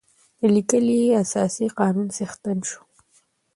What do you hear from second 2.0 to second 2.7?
څښتن